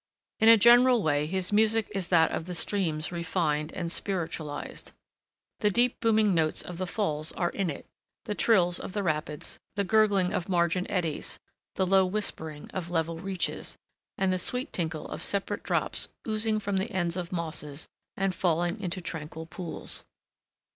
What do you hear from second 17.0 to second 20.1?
of mosses and falling into tranquil pools.